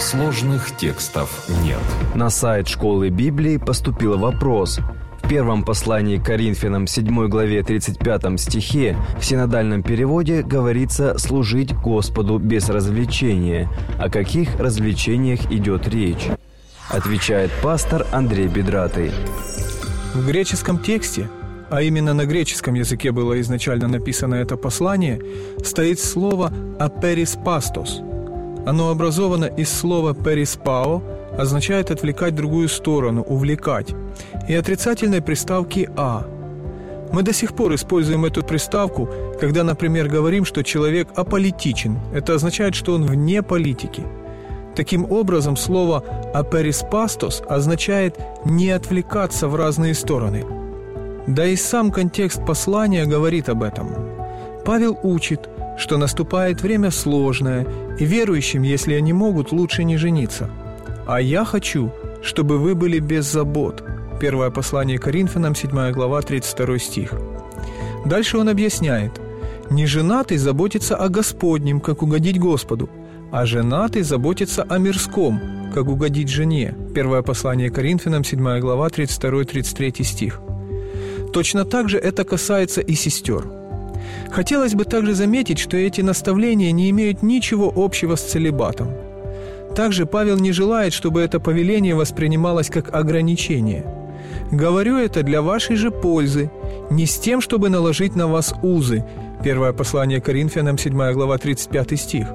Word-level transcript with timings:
Сложных 0.00 0.74
текстов 0.78 1.46
нет. 1.62 1.78
На 2.14 2.30
сайт 2.30 2.68
школы 2.68 3.10
Библии 3.10 3.58
поступил 3.58 4.16
вопрос. 4.16 4.80
В 5.22 5.28
первом 5.28 5.62
послании 5.62 6.16
к 6.16 6.24
Коринфянам 6.24 6.86
7 6.86 7.28
главе 7.28 7.62
35 7.62 8.40
стихе 8.40 8.96
в 9.20 9.24
синодальном 9.24 9.82
переводе 9.82 10.40
говорится 10.40 11.18
«служить 11.18 11.74
Господу 11.74 12.38
без 12.38 12.70
развлечения». 12.70 13.68
О 13.98 14.08
каких 14.08 14.58
развлечениях 14.58 15.52
идет 15.52 15.86
речь? 15.86 16.28
Отвечает 16.88 17.50
пастор 17.62 18.06
Андрей 18.10 18.48
Бедратый. 18.48 19.12
В 20.14 20.26
греческом 20.26 20.78
тексте, 20.78 21.28
а 21.68 21.82
именно 21.82 22.14
на 22.14 22.24
греческом 22.24 22.72
языке 22.72 23.12
было 23.12 23.38
изначально 23.42 23.86
написано 23.86 24.36
это 24.36 24.56
послание, 24.56 25.20
стоит 25.62 26.00
слово 26.00 26.50
«апериспастос», 26.78 28.00
оно 28.66 28.90
образовано 28.90 29.46
из 29.46 29.72
слова 29.72 30.14
«периспао», 30.14 31.02
означает 31.38 31.90
отвлекать 31.90 32.34
другую 32.34 32.68
сторону, 32.68 33.22
увлекать, 33.22 33.94
и 34.48 34.54
отрицательной 34.54 35.22
приставки 35.22 35.88
«а». 35.96 36.26
Мы 37.12 37.22
до 37.22 37.32
сих 37.32 37.54
пор 37.54 37.74
используем 37.74 38.24
эту 38.24 38.44
приставку, 38.44 39.08
когда, 39.40 39.64
например, 39.64 40.08
говорим, 40.08 40.44
что 40.44 40.62
человек 40.62 41.08
аполитичен. 41.16 41.98
Это 42.14 42.34
означает, 42.34 42.76
что 42.76 42.94
он 42.94 43.04
вне 43.04 43.42
политики. 43.42 44.04
Таким 44.76 45.10
образом, 45.10 45.56
слово 45.56 46.04
«апериспастос» 46.32 47.42
означает 47.48 48.16
«не 48.44 48.70
отвлекаться 48.70 49.48
в 49.48 49.56
разные 49.56 49.94
стороны». 49.94 50.44
Да 51.26 51.46
и 51.46 51.56
сам 51.56 51.90
контекст 51.90 52.44
послания 52.46 53.06
говорит 53.06 53.48
об 53.48 53.62
этом. 53.62 53.88
Павел 54.64 54.98
учит– 55.02 55.48
что 55.76 55.96
наступает 55.96 56.62
время 56.62 56.90
сложное, 56.90 57.66
и 57.98 58.04
верующим, 58.04 58.62
если 58.62 58.94
они 58.94 59.12
могут, 59.12 59.52
лучше 59.52 59.84
не 59.84 59.96
жениться. 59.96 60.50
А 61.06 61.20
я 61.20 61.44
хочу, 61.44 61.90
чтобы 62.22 62.58
вы 62.58 62.74
были 62.74 62.98
без 62.98 63.30
забот. 63.30 63.82
Первое 64.20 64.50
послание 64.50 64.98
Коринфянам, 64.98 65.54
7 65.54 65.92
глава, 65.92 66.20
32 66.22 66.78
стих. 66.78 67.14
Дальше 68.04 68.38
он 68.38 68.48
объясняет. 68.48 69.20
Не 69.70 69.86
женатый 69.86 70.36
заботится 70.36 70.96
о 70.96 71.08
Господнем, 71.08 71.80
как 71.80 72.02
угодить 72.02 72.38
Господу, 72.38 72.90
а 73.32 73.46
женатый 73.46 74.02
заботится 74.02 74.62
о 74.64 74.78
мирском, 74.78 75.40
как 75.72 75.88
угодить 75.88 76.28
жене. 76.28 76.74
Первое 76.94 77.22
послание 77.22 77.70
Коринфянам, 77.70 78.24
7 78.24 78.60
глава, 78.60 78.88
32-33 78.88 80.02
стих. 80.02 80.40
Точно 81.32 81.64
так 81.64 81.88
же 81.88 81.98
это 81.98 82.24
касается 82.24 82.80
и 82.80 82.94
сестер– 82.94 83.44
Хотелось 84.30 84.74
бы 84.74 84.84
также 84.84 85.14
заметить, 85.14 85.58
что 85.58 85.76
эти 85.76 86.00
наставления 86.00 86.72
не 86.72 86.90
имеют 86.90 87.22
ничего 87.22 87.72
общего 87.74 88.16
с 88.16 88.22
целебатом. 88.22 88.92
Также 89.74 90.06
Павел 90.06 90.36
не 90.36 90.52
желает, 90.52 90.92
чтобы 90.92 91.20
это 91.20 91.40
повеление 91.40 91.94
воспринималось 91.94 92.70
как 92.70 92.94
ограничение. 92.94 93.84
«Говорю 94.50 94.96
это 94.96 95.22
для 95.22 95.42
вашей 95.42 95.76
же 95.76 95.90
пользы, 95.90 96.50
не 96.90 97.06
с 97.06 97.18
тем, 97.18 97.40
чтобы 97.40 97.68
наложить 97.68 98.16
на 98.16 98.26
вас 98.26 98.52
узы» 98.62 99.04
Первое 99.42 99.72
послание 99.72 100.20
Коринфянам, 100.20 100.76
7 100.76 101.12
глава, 101.12 101.38
35 101.38 101.98
стих. 101.98 102.26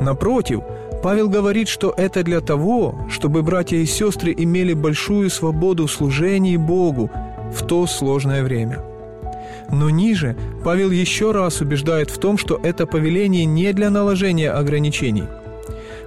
Напротив, 0.00 0.60
Павел 1.02 1.28
говорит, 1.28 1.68
что 1.68 1.92
это 1.96 2.22
для 2.22 2.40
того, 2.40 3.06
чтобы 3.10 3.42
братья 3.42 3.78
и 3.78 3.86
сестры 3.86 4.34
имели 4.36 4.74
большую 4.74 5.30
свободу 5.30 5.86
в 5.86 5.92
служении 5.92 6.56
Богу 6.56 7.10
в 7.52 7.66
то 7.66 7.86
сложное 7.86 8.44
время– 8.44 8.84
но 9.72 9.88
ниже 9.90 10.36
Павел 10.64 10.90
еще 10.90 11.32
раз 11.32 11.60
убеждает 11.60 12.10
в 12.10 12.18
том, 12.18 12.38
что 12.38 12.58
это 12.62 12.86
повеление 12.86 13.44
не 13.44 13.72
для 13.72 13.90
наложения 13.90 14.50
ограничений. 14.50 15.24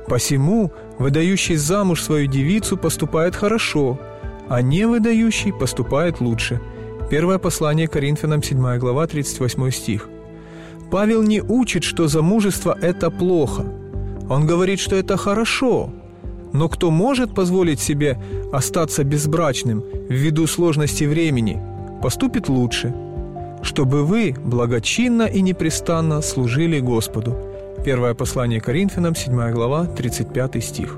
Посему 0.08 0.72
выдающий 1.00 1.55
замуж 1.55 2.02
свою 2.02 2.28
девицу 2.28 2.78
поступает 2.78 3.36
хорошо, 3.36 4.00
а 4.50 4.61
не 4.61 4.86
выдающий 4.86 5.53
поступает 5.53 6.20
лучше. 6.20 6.59
Первое 7.09 7.38
послание 7.38 7.88
Коринфянам, 7.88 8.43
7 8.43 8.77
глава, 8.80 9.08
38 9.08 9.71
стих. 9.71 10.09
Павел 10.92 11.23
не 11.23 11.42
учит, 11.42 11.83
что 11.83 12.08
замужество– 12.08 12.77
это 12.82 13.09
плохо. 13.09 13.65
Он 14.30 14.45
говорит, 14.45 14.80
что 14.80 14.95
это 14.95 15.17
хорошо. 15.17 15.89
Но 16.52 16.70
кто 16.70 16.92
может 16.92 17.33
позволить 17.33 17.80
себе 17.80 18.21
остаться 18.52 19.04
безбрачным 19.04 19.83
ввиду 20.09 20.45
сложности 20.48 21.05
времени, 21.05 21.61
поступит 22.02 22.49
лучше– 22.49 22.93
чтобы 23.64 24.06
вы 24.06 24.36
благочинно 24.38 25.24
и 25.24 25.42
непрестанно 25.42 26.22
служили 26.22 26.80
Господу». 26.80 27.36
Первое 27.84 28.14
послание 28.14 28.62
Коринфянам, 28.62 29.16
7 29.16 29.52
глава, 29.52 29.86
35 29.86 30.64
стих. 30.64 30.98